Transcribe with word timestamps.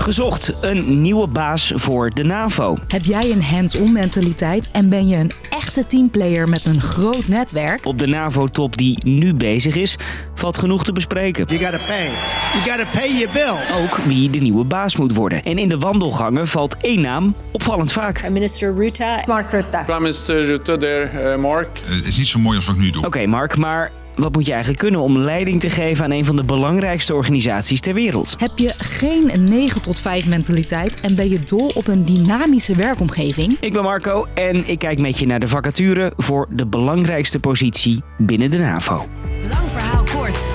Gezocht 0.00 0.52
een 0.60 1.02
nieuwe 1.02 1.26
baas 1.26 1.72
voor 1.74 2.10
de 2.10 2.22
NAVO. 2.22 2.76
Heb 2.88 3.04
jij 3.04 3.30
een 3.30 3.42
hands-on 3.42 3.92
mentaliteit 3.92 4.70
en 4.70 4.88
ben 4.88 5.08
je 5.08 5.16
een 5.16 5.32
echte 5.50 5.86
teamplayer 5.86 6.48
met 6.48 6.66
een 6.66 6.80
groot 6.80 7.28
netwerk? 7.28 7.86
Op 7.86 7.98
de 7.98 8.06
NAVO-top 8.06 8.76
die 8.76 9.04
nu 9.04 9.34
bezig 9.34 9.76
is, 9.76 9.96
valt 10.34 10.58
genoeg 10.58 10.84
te 10.84 10.92
bespreken. 10.92 11.44
You 11.48 11.60
gotta 11.60 11.86
pay. 11.86 12.08
You 12.52 12.76
gotta 12.76 12.98
pay 12.98 13.08
your 13.08 13.32
bills. 13.32 13.82
Ook 13.82 13.96
wie 13.96 14.30
de 14.30 14.38
nieuwe 14.38 14.64
baas 14.64 14.96
moet 14.96 15.14
worden. 15.14 15.44
En 15.44 15.58
in 15.58 15.68
de 15.68 15.78
wandelgangen 15.78 16.46
valt 16.46 16.76
één 16.76 17.00
naam 17.00 17.34
opvallend 17.50 17.92
vaak. 17.92 18.14
Prime 18.14 18.30
Minister 18.30 18.74
Rutte. 18.74 19.22
Mark 19.26 19.50
Rutte. 19.50 19.80
Prime 19.84 20.00
Minister 20.00 20.46
Rutte 20.46 20.76
there, 20.76 21.32
uh, 21.32 21.40
Mark. 21.40 21.80
Het 21.86 22.06
is 22.06 22.16
niet 22.16 22.28
zo 22.28 22.38
mooi 22.38 22.56
als 22.56 22.66
wat 22.66 22.74
ik 22.74 22.80
nu 22.80 22.90
doe. 22.90 23.06
Oké, 23.06 23.26
Mark, 23.26 23.56
maar 23.56 23.90
wat 24.16 24.32
moet 24.32 24.46
je 24.46 24.50
eigenlijk 24.50 24.80
kunnen 24.82 25.00
om 25.00 25.18
leiding 25.18 25.60
te 25.60 25.70
geven 25.70 26.04
aan 26.04 26.10
een 26.10 26.24
van 26.24 26.36
de 26.36 26.44
belangrijkste 26.44 27.14
organisaties 27.14 27.80
ter 27.80 27.94
wereld? 27.94 28.34
Heb 28.38 28.58
je 28.58 28.72
geen 28.76 29.44
9 29.44 29.82
tot 29.82 29.98
5 29.98 30.26
mentaliteit 30.26 31.00
en 31.00 31.14
ben 31.14 31.28
je 31.30 31.40
dol 31.40 31.70
op 31.74 31.88
een 31.88 32.04
dynamische 32.04 32.76
werkomgeving? 32.76 33.56
Ik 33.60 33.72
ben 33.72 33.82
Marco 33.82 34.26
en 34.34 34.68
ik 34.68 34.78
kijk 34.78 34.98
met 34.98 35.18
je 35.18 35.26
naar 35.26 35.40
de 35.40 35.48
vacature 35.48 36.12
voor 36.16 36.46
de 36.50 36.66
belangrijkste 36.66 37.40
positie 37.40 38.02
binnen 38.18 38.50
de 38.50 38.58
NAVO. 38.58 39.06
Lang 39.48 39.70
verhaal 39.70 40.04
kort. 40.04 40.54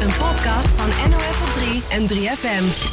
Een 0.00 0.12
podcast 0.18 0.68
van 0.68 1.10
NOS 1.10 1.42
op 1.42 1.52
3 1.52 1.82
en 1.90 2.08
3FM. 2.08 2.92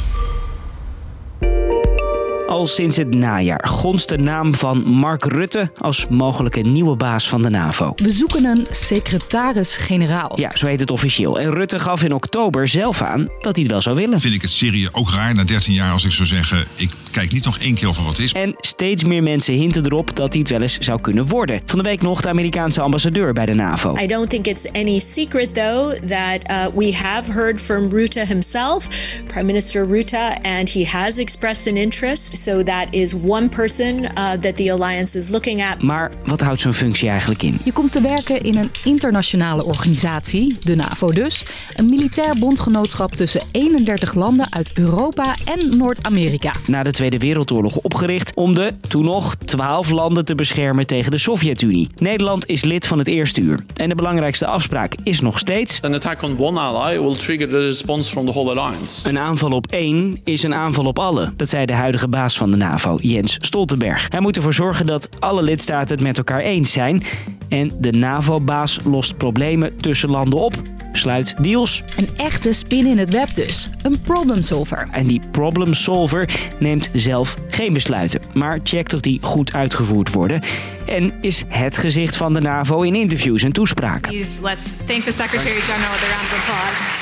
Al 2.52 2.66
sinds 2.66 2.96
het 2.96 3.14
najaar 3.14 3.68
gonst 3.68 4.08
de 4.08 4.18
naam 4.18 4.54
van 4.54 4.82
Mark 4.84 5.24
Rutte 5.24 5.70
als 5.78 6.06
mogelijke 6.08 6.60
nieuwe 6.60 6.96
baas 6.96 7.28
van 7.28 7.42
de 7.42 7.48
NAVO. 7.48 7.92
We 7.96 8.10
zoeken 8.10 8.44
een 8.44 8.66
secretaris-generaal. 8.70 10.40
Ja, 10.40 10.50
zo 10.54 10.66
heet 10.66 10.80
het 10.80 10.90
officieel. 10.90 11.40
En 11.40 11.50
Rutte 11.50 11.78
gaf 11.78 12.02
in 12.02 12.14
oktober 12.14 12.68
zelf 12.68 13.02
aan 13.02 13.28
dat 13.40 13.54
hij 13.56 13.62
het 13.62 13.70
wel 13.70 13.80
zou 13.80 13.96
willen. 13.96 14.20
Vind 14.20 14.34
ik 14.34 14.42
het 14.42 14.50
serie 14.50 14.88
ook 14.94 15.10
raar 15.10 15.34
na 15.34 15.44
13 15.44 15.72
jaar 15.72 15.92
als 15.92 16.04
ik 16.04 16.10
zou 16.10 16.28
zeggen... 16.28 16.66
ik 16.76 16.90
kijk 17.10 17.32
niet 17.32 17.44
nog 17.44 17.58
één 17.58 17.74
keer 17.74 17.88
of 17.88 17.96
er 17.96 18.04
wat 18.04 18.18
is. 18.18 18.32
En 18.32 18.54
steeds 18.60 19.04
meer 19.04 19.22
mensen 19.22 19.54
hinten 19.54 19.84
erop 19.84 20.16
dat 20.16 20.32
hij 20.32 20.40
het 20.42 20.50
wel 20.50 20.62
eens 20.62 20.78
zou 20.78 21.00
kunnen 21.00 21.26
worden. 21.26 21.60
Van 21.66 21.78
de 21.78 21.84
week 21.84 22.02
nog 22.02 22.20
de 22.20 22.28
Amerikaanse 22.28 22.80
ambassadeur 22.80 23.32
bij 23.32 23.46
de 23.46 23.54
NAVO. 23.54 23.96
I 23.96 24.06
don't 24.06 24.30
think 24.30 24.46
it's 24.46 24.72
any 24.72 24.98
secret, 24.98 25.54
though, 25.54 25.94
that 26.08 26.50
uh, 26.50 26.66
we 26.74 26.94
have 26.94 27.32
heard 27.32 27.60
from 27.60 27.88
Rutte 27.88 28.26
himself, 28.26 28.88
Prime 29.26 29.46
Minister 29.46 29.88
Rutte, 29.88 30.36
and 30.42 30.70
he 30.72 30.86
has 30.86 31.18
expressed 31.18 31.66
an 31.66 31.76
interest. 31.76 32.40
So 32.42 32.62
that 32.62 32.86
is 32.90 33.14
one 33.14 33.48
person 33.48 33.98
uh, 33.98 34.32
that 34.32 34.56
the 34.56 34.72
alliance 34.72 35.18
is 35.18 35.28
looking 35.28 35.62
at. 35.64 35.82
Maar 35.82 36.12
wat 36.24 36.40
houdt 36.40 36.60
zo'n 36.60 36.72
functie 36.72 37.08
eigenlijk 37.08 37.42
in? 37.42 37.58
Je 37.64 37.72
komt 37.72 37.92
te 37.92 38.00
werken 38.00 38.40
in 38.40 38.56
een 38.56 38.70
internationale 38.84 39.64
organisatie, 39.64 40.56
de 40.58 40.74
NAVO 40.74 41.12
dus. 41.12 41.44
Een 41.74 41.88
militair 41.88 42.36
bondgenootschap 42.38 43.12
tussen 43.12 43.42
31 43.52 44.14
landen 44.14 44.52
uit 44.52 44.70
Europa 44.74 45.36
en 45.44 45.76
Noord-Amerika. 45.76 46.52
Na 46.66 46.82
de 46.82 46.92
Tweede 46.92 47.18
Wereldoorlog 47.18 47.76
opgericht 47.76 48.32
om 48.34 48.54
de, 48.54 48.72
toen 48.88 49.04
nog, 49.04 49.34
12 49.34 49.90
landen 49.90 50.24
te 50.24 50.34
beschermen 50.34 50.86
tegen 50.86 51.10
de 51.10 51.18
Sovjet-Unie. 51.18 51.88
Nederland 51.98 52.46
is 52.46 52.64
lid 52.64 52.86
van 52.86 52.98
het 52.98 53.08
eerste 53.08 53.40
uur. 53.40 53.64
En 53.76 53.88
de 53.88 53.94
belangrijkste 53.94 54.46
afspraak 54.46 54.94
is 55.02 55.20
nog 55.20 55.38
steeds... 55.38 55.78
An 55.82 55.94
attack 55.94 56.22
on 56.22 56.38
one 56.38 56.60
ally 56.60 57.00
will 57.00 57.16
trigger 57.16 57.48
the 57.48 57.58
response 57.66 58.10
from 58.10 58.26
the 58.26 58.32
whole 58.32 58.60
alliance. 58.60 59.08
Een 59.08 59.18
aanval 59.18 59.50
op 59.50 59.66
één 59.66 60.20
is 60.24 60.42
een 60.42 60.54
aanval 60.54 60.84
op 60.84 60.98
alle. 60.98 61.32
Dat 61.36 61.48
zei 61.48 61.66
de 61.66 61.72
huidige 61.72 62.08
baas 62.08 62.30
van 62.36 62.50
de 62.50 62.56
NAVO, 62.56 62.98
Jens 63.00 63.38
Stoltenberg. 63.40 64.06
Hij 64.10 64.20
moet 64.20 64.36
ervoor 64.36 64.54
zorgen 64.54 64.86
dat 64.86 65.08
alle 65.18 65.42
lidstaten 65.42 65.94
het 65.94 66.04
met 66.04 66.16
elkaar 66.16 66.40
eens 66.40 66.72
zijn. 66.72 67.02
En 67.48 67.72
de 67.78 67.92
NAVO-baas 67.92 68.78
lost 68.84 69.16
problemen 69.16 69.76
tussen 69.76 70.10
landen 70.10 70.38
op, 70.38 70.54
sluit 70.92 71.34
deals. 71.40 71.82
Een 71.96 72.08
echte 72.16 72.52
spin 72.52 72.86
in 72.86 72.98
het 72.98 73.10
web 73.10 73.34
dus. 73.34 73.68
Een 73.82 74.00
problem 74.00 74.42
solver. 74.42 74.88
En 74.90 75.06
die 75.06 75.20
problem 75.30 75.74
solver 75.74 76.28
neemt 76.58 76.90
zelf 76.92 77.36
geen 77.48 77.72
besluiten, 77.72 78.20
maar 78.34 78.60
checkt 78.62 78.94
of 78.94 79.00
die 79.00 79.18
goed 79.22 79.54
uitgevoerd 79.54 80.12
worden. 80.12 80.42
En 80.86 81.12
is 81.20 81.44
het 81.48 81.78
gezicht 81.78 82.16
van 82.16 82.32
de 82.32 82.40
NAVO 82.40 82.82
in 82.82 82.94
interviews 82.94 83.42
en 83.42 83.52
toespraken. 83.52 84.12
Please, 84.12 84.30
let's 84.42 84.66
thank 84.86 85.02
the 85.02 85.12
Secretary 85.12 85.60
General 85.60 85.92
with 85.92 86.02
a 86.02 86.14
round 86.14 86.32
of 86.32 86.48
applause. 86.48 87.01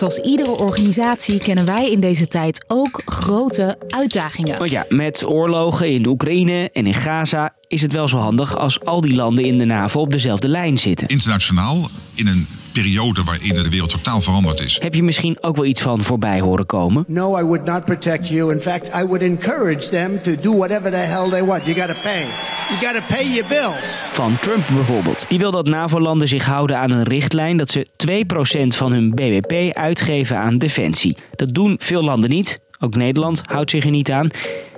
Net 0.00 0.04
als 0.04 0.18
iedere 0.18 0.50
organisatie 0.50 1.38
kennen 1.38 1.64
wij 1.64 1.90
in 1.90 2.00
deze 2.00 2.26
tijd 2.26 2.64
ook 2.68 3.02
grote 3.04 3.78
uitdagingen. 3.88 4.58
Want 4.58 4.70
ja, 4.70 4.86
met 4.88 5.24
oorlogen 5.26 5.92
in 5.92 6.02
de 6.02 6.08
Oekraïne 6.08 6.70
en 6.72 6.86
in 6.86 6.94
Gaza 6.94 7.54
is 7.68 7.82
het 7.82 7.92
wel 7.92 8.08
zo 8.08 8.18
handig 8.18 8.58
als 8.58 8.84
al 8.84 9.00
die 9.00 9.14
landen 9.14 9.44
in 9.44 9.58
de 9.58 9.64
NAVO 9.64 10.00
op 10.00 10.12
dezelfde 10.12 10.48
lijn 10.48 10.78
zitten. 10.78 11.08
Internationaal, 11.08 11.88
in 12.14 12.26
een 12.26 12.46
periode 12.82 13.24
waarin 13.24 13.54
de 13.54 13.68
wereld 13.68 13.90
totaal 13.90 14.20
veranderd 14.20 14.60
is. 14.60 14.78
Heb 14.82 14.94
je 14.94 15.02
misschien 15.02 15.36
ook 15.40 15.56
wel 15.56 15.64
iets 15.64 15.80
van 15.80 16.02
voorbij 16.02 16.40
horen 16.40 16.66
komen? 16.66 17.04
No, 17.06 17.38
I 17.38 17.42
would 17.42 17.64
not 17.64 17.84
protect 17.84 18.28
you. 18.28 18.52
In 18.52 18.60
fact, 18.60 18.86
I 18.86 19.04
would 19.04 19.22
encourage 19.22 19.88
them 19.88 20.22
to 20.22 20.34
do 20.40 20.56
whatever 20.56 20.90
the 20.90 20.96
hell 20.96 21.28
they 21.30 21.44
want. 21.44 21.66
You 21.66 21.76
gotta 21.76 21.96
pay. 22.02 22.24
You 22.68 22.78
gotta 22.80 23.14
pay 23.14 23.24
your 23.24 23.46
bills. 23.48 24.08
Van 24.12 24.38
Trump 24.40 24.64
bijvoorbeeld. 24.72 25.24
Die 25.28 25.38
wil 25.38 25.50
dat 25.50 25.66
NAVO-landen 25.66 26.28
zich 26.28 26.44
houden 26.44 26.78
aan 26.78 26.90
een 26.90 27.02
richtlijn 27.02 27.56
dat 27.56 27.70
ze 27.70 27.86
2% 27.96 28.76
van 28.76 28.92
hun 28.92 29.10
BBP 29.10 29.76
uitgeven 29.76 30.36
aan 30.38 30.58
defensie. 30.58 31.16
Dat 31.36 31.54
doen 31.54 31.76
veel 31.78 32.02
landen 32.02 32.30
niet. 32.30 32.60
Ook 32.80 32.94
Nederland 32.94 33.42
houdt 33.44 33.70
zich 33.70 33.84
er 33.84 33.90
niet 33.90 34.10
aan. 34.10 34.28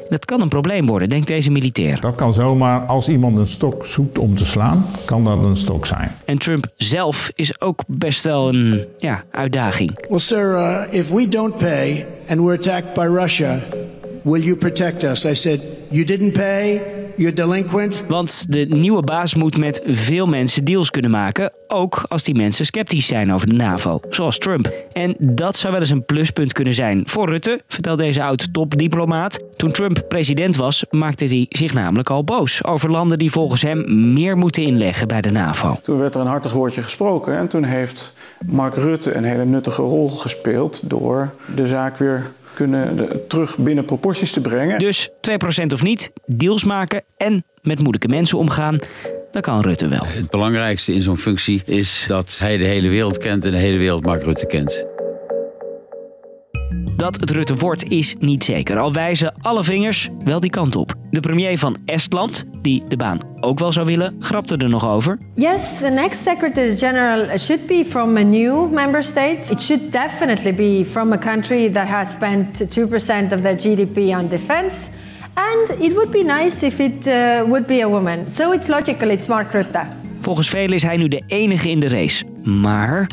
Dat 0.08 0.24
kan 0.24 0.40
een 0.40 0.48
probleem 0.48 0.86
worden, 0.86 1.08
denkt 1.08 1.26
deze 1.26 1.50
militair. 1.50 2.00
Dat 2.00 2.14
kan 2.14 2.32
zomaar, 2.32 2.80
als 2.80 3.08
iemand 3.08 3.38
een 3.38 3.46
stok 3.46 3.86
zoekt 3.86 4.18
om 4.18 4.36
te 4.36 4.44
slaan, 4.46 4.86
kan 5.04 5.24
dat 5.24 5.44
een 5.44 5.56
stok 5.56 5.86
zijn. 5.86 6.16
En 6.24 6.38
Trump 6.38 6.66
zelf 6.76 7.30
is 7.34 7.60
ook 7.60 7.82
best 7.86 8.24
wel 8.24 8.48
een 8.48 8.84
ja, 8.98 9.24
uitdaging. 9.30 10.06
Well, 10.08 10.18
sir, 10.18 10.52
uh, 10.52 10.82
if 10.90 11.10
we 11.10 11.28
don't 11.28 11.56
pay 11.56 12.06
and 12.28 12.40
we're 12.40 12.58
attacked 12.58 12.94
by 12.94 13.06
Russia, 13.20 13.60
will 14.22 14.42
you 14.42 14.56
protect 14.56 15.04
us? 15.04 15.24
I 15.24 15.34
said, 15.34 15.60
you 15.88 16.04
didn't 16.04 16.32
pay, 16.32 16.80
you're 17.18 17.34
delinquent. 17.34 18.02
Want 18.08 18.52
de 18.52 18.66
nieuwe 18.68 19.02
baas 19.02 19.34
moet 19.34 19.56
met 19.56 19.82
veel 19.86 20.26
mensen 20.26 20.64
deals 20.64 20.90
kunnen 20.90 21.10
maken, 21.10 21.52
ook 21.66 22.04
als 22.08 22.22
die 22.22 22.34
mensen 22.34 22.64
sceptisch 22.64 23.06
zijn 23.06 23.32
over 23.32 23.48
de 23.48 23.54
NAVO, 23.54 24.00
zoals 24.10 24.38
Trump. 24.38 24.72
En 24.92 25.16
dat 25.18 25.56
zou 25.56 25.72
wel 25.72 25.80
eens 25.80 25.90
een 25.90 26.04
pluspunt 26.04 26.52
kunnen 26.52 26.74
zijn 26.74 27.02
voor 27.06 27.28
Rutte, 27.28 27.60
vertelt 27.68 27.98
deze 27.98 28.22
oud-topdiplomaat. 28.22 29.38
Toen 29.56 29.72
Trump 29.72 30.04
president 30.08 30.56
was, 30.56 30.84
maakte 30.90 31.24
hij 31.24 31.46
zich 31.48 31.74
namelijk 31.74 32.10
al 32.10 32.24
boos 32.24 32.64
over 32.64 32.90
landen 32.90 33.18
die 33.18 33.30
volgens 33.30 33.62
hem 33.62 34.12
meer 34.12 34.36
moeten 34.36 34.62
inleggen 34.62 35.08
bij 35.08 35.20
de 35.20 35.30
NAVO. 35.30 35.78
Toen 35.82 35.98
werd 35.98 36.14
er 36.14 36.20
een 36.20 36.26
hartig 36.26 36.52
woordje 36.52 36.82
gesproken 36.82 37.36
en 37.36 37.48
toen 37.48 37.64
heeft 37.64 38.12
Mark 38.46 38.74
Rutte 38.74 39.14
een 39.14 39.24
hele 39.24 39.44
nuttige 39.44 39.82
rol 39.82 40.08
gespeeld 40.08 40.90
door 40.90 41.34
de 41.54 41.66
zaak 41.66 41.96
weer 41.96 42.30
kunnen 42.58 42.96
de- 42.96 43.24
terug 43.28 43.58
binnen 43.58 43.84
proporties 43.84 44.32
te 44.32 44.40
brengen. 44.40 44.78
Dus 44.78 45.10
2% 45.20 45.72
of 45.72 45.82
niet, 45.82 46.12
deals 46.26 46.64
maken 46.64 47.02
en 47.16 47.44
met 47.62 47.78
moeilijke 47.78 48.08
mensen 48.08 48.38
omgaan, 48.38 48.78
dat 49.30 49.42
kan 49.42 49.60
Rutte 49.60 49.88
wel. 49.88 50.04
Het 50.06 50.30
belangrijkste 50.30 50.92
in 50.94 51.02
zo'n 51.02 51.16
functie 51.16 51.62
is 51.64 52.04
dat 52.08 52.36
hij 52.38 52.56
de 52.56 52.64
hele 52.64 52.88
wereld 52.88 53.18
kent 53.18 53.44
en 53.44 53.50
de 53.50 53.56
hele 53.58 53.78
wereld 53.78 54.04
Mark 54.04 54.22
Rutte 54.22 54.46
kent. 54.46 54.86
Dat 56.96 57.20
het 57.20 57.30
Rutte 57.30 57.56
wordt 57.56 57.84
is 57.90 58.14
niet 58.18 58.44
zeker, 58.44 58.78
al 58.78 58.92
wijzen 58.92 59.34
alle 59.40 59.64
vingers 59.64 60.08
wel 60.24 60.40
die 60.40 60.50
kant 60.50 60.76
op. 60.76 60.94
De 61.10 61.20
premier 61.20 61.58
van 61.58 61.76
Estland, 61.84 62.44
die 62.68 62.82
de 62.88 62.96
baan 62.96 63.18
ook 63.40 63.58
wel 63.58 63.72
zou 63.72 63.86
willen, 63.86 64.16
grapte 64.20 64.56
er 64.56 64.68
nog 64.68 64.88
over. 64.88 65.18
Yes, 65.34 65.76
the 65.76 65.88
next 65.88 66.22
Secretary 66.22 66.76
General 66.76 67.38
should 67.38 67.66
be 67.66 67.84
from 67.88 68.16
a 68.16 68.22
new 68.22 68.72
member 68.72 69.02
state. 69.02 69.38
It 69.50 69.62
should 69.62 69.92
definitely 69.92 70.54
be 70.54 70.84
from 70.90 71.12
a 71.12 71.18
country 71.18 71.72
that 71.72 71.86
has 71.86 72.12
spent 72.12 72.62
2% 72.78 73.32
of 73.32 73.40
their 73.40 73.56
GDP 73.56 73.96
on 73.96 74.28
defense. 74.28 74.90
And 75.34 75.80
it 75.80 75.92
would 75.94 76.10
be 76.10 76.22
nice 76.22 76.66
if 76.66 76.78
it 76.78 77.06
uh, 77.06 77.14
would 77.46 77.66
be 77.66 77.82
a 77.82 77.88
woman. 77.88 78.30
So 78.30 78.52
it's 78.52 78.68
logical, 78.68 79.10
it's 79.10 79.26
Mark 79.26 79.52
Rutte. 79.52 79.82
Volgens 80.20 80.48
velen 80.48 80.74
is 80.74 80.82
hij 80.82 80.96
nu 80.96 81.08
de 81.08 81.22
enige 81.26 81.70
in 81.70 81.80
de 81.80 81.88
race. 81.88 82.24
Maar 82.44 83.06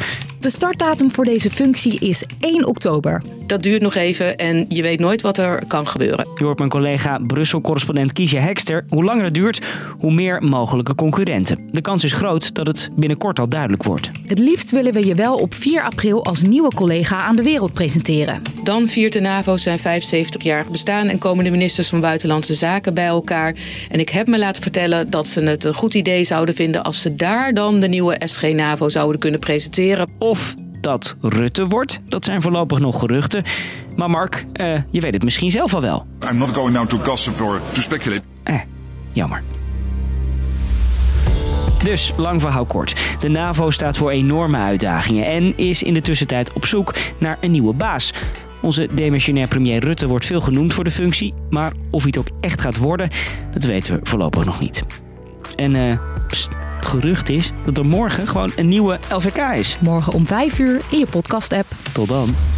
De 0.46 0.52
startdatum 0.52 1.12
voor 1.12 1.24
deze 1.24 1.50
functie 1.50 2.00
is 2.00 2.24
1 2.40 2.66
oktober. 2.66 3.22
Dat 3.46 3.64
duurt 3.64 3.82
nog 3.82 3.96
even 3.96 4.38
en 4.38 4.66
je 4.70 4.82
weet 4.82 5.00
nooit 5.00 5.22
wat 5.22 5.38
er 5.38 5.64
kan 5.68 5.88
gebeuren. 5.88 6.28
je 6.36 6.44
hoort 6.44 6.58
mijn 6.58 6.70
collega 6.70 7.20
Brussel-correspondent 7.28 8.14
Kiesja 8.14 8.40
Hekster. 8.40 8.86
Hoe 8.90 9.04
langer 9.04 9.24
het 9.24 9.34
duurt, 9.34 9.62
hoe 10.00 10.14
meer 10.14 10.44
mogelijke 10.44 10.96
concurrenten. 10.96 11.70
De 11.72 11.82
kans 11.82 12.04
is 12.04 12.14
groot 12.14 12.54
dat 12.54 12.68
het 12.68 12.90
binnenkort 12.96 13.40
al 13.40 13.50
duidelijk 13.50 13.84
wordt. 13.84 14.12
Het 14.26 14.40
liefst 14.40 14.72
willen 14.72 14.94
we 14.94 15.06
je 15.06 15.16
wel 15.16 15.36
op 15.36 15.54
4 15.54 15.84
april 15.84 16.26
als 16.26 16.42
nieuwe 16.42 16.74
collega 16.76 17.22
aan 17.22 17.36
de 17.36 17.44
wereld 17.44 17.74
presenteren. 17.74 18.42
Dan 18.64 18.88
viert 18.88 19.14
de 19.14 19.20
NAVO 19.20 19.58
zijn 19.58 19.80
75-jarig 19.80 20.70
bestaan 20.70 21.08
en 21.08 21.18
komen 21.18 21.44
de 21.44 21.52
ministers 21.52 21.90
van 21.90 22.00
Buitenlandse 22.00 22.54
Zaken 22.54 22.94
bij 22.94 23.06
elkaar. 23.06 23.56
En 23.90 24.00
ik 24.00 24.10
heb 24.10 24.28
me 24.28 24.38
laten 24.38 24.62
vertellen 24.62 25.10
dat 25.10 25.28
ze 25.28 25.42
het 25.42 25.64
een 25.64 25.74
goed 25.74 25.94
idee 25.94 26.24
zouden 26.24 26.56
vinden 26.56 26.84
als 26.84 27.02
ze 27.02 27.16
daar 27.16 27.54
dan 27.54 27.80
de 27.80 27.88
nieuwe 27.88 28.16
SG-NAVO 28.26 28.90
zouden 28.90 29.20
kunnen 29.20 29.40
presenteren. 29.40 30.08
Of 30.18 30.56
dat 30.86 31.16
Rutte 31.22 31.68
wordt, 31.68 32.00
dat 32.08 32.26
zijn 32.26 32.42
voorlopig 32.42 32.80
nog 32.80 33.00
geruchten. 33.00 33.44
Maar 33.96 34.10
Mark, 34.10 34.46
eh, 34.54 34.74
je 34.90 35.00
weet 35.00 35.14
het 35.14 35.24
misschien 35.24 35.52
zelf 35.52 35.74
al 35.74 35.82
wel. 35.82 36.06
I'm 36.30 36.38
not 36.38 36.50
going 36.56 36.74
now 36.74 36.88
to 36.88 36.98
gossip 36.98 37.42
or 37.42 37.62
to 37.72 37.82
speculate. 37.82 38.22
Eh, 38.44 38.60
jammer. 39.12 39.44
Dus, 41.84 42.14
lang 42.18 42.42
verhaal 42.42 42.66
kort. 42.66 42.96
De 43.20 43.28
NAVO 43.28 43.72
staat 43.72 43.98
voor 43.98 44.12
enorme 44.12 44.58
uitdagingen 44.58 45.26
en 45.26 45.58
is 45.58 45.84
in 45.84 45.94
de 45.94 46.02
tussentijd 46.02 46.54
op 46.54 46.66
zoek 46.66 46.94
naar 47.18 47.38
een 47.42 47.52
nieuwe 47.52 47.74
baas. 47.74 48.14
Onze 48.62 48.88
demissionair 48.94 49.48
premier 49.48 49.84
Rutte 49.84 50.08
wordt 50.08 50.26
veel 50.26 50.42
genoemd 50.42 50.74
voor 50.74 50.84
de 50.84 50.92
functie, 50.92 51.34
maar 51.50 51.74
of 51.92 52.02
hij 52.04 52.12
het 52.16 52.18
ook 52.20 52.38
echt 52.42 52.62
gaat 52.62 52.78
worden, 52.78 53.10
dat 53.54 53.64
weten 53.64 53.94
we 53.94 54.00
voorlopig 54.04 54.46
nog 54.46 54.60
niet. 54.60 54.84
En 55.56 55.76
eh, 55.76 56.00
het 56.86 57.02
gerucht 57.02 57.30
is 57.30 57.52
dat 57.66 57.78
er 57.78 57.86
morgen 57.86 58.28
gewoon 58.28 58.52
een 58.56 58.68
nieuwe 58.68 59.00
LVK 59.12 59.38
is. 59.38 59.78
Morgen 59.82 60.14
om 60.14 60.28
5 60.28 60.60
uur 60.60 60.82
in 60.90 61.00
je 61.00 61.08
podcast-app. 61.08 61.68
Tot 61.94 62.08
dan. 62.08 62.55